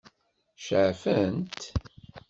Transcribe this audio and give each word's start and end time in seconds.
Ceɛfent? 0.65 1.57